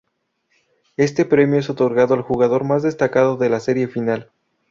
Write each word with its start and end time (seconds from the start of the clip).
Este 0.97 1.25
premio 1.25 1.59
es 1.59 1.69
otorgado 1.69 2.15
al 2.15 2.23
jugador 2.23 2.63
más 2.63 2.81
destacado 2.81 3.37
de 3.37 3.49
la 3.49 3.59
serie 3.59 3.87
final. 3.87 4.31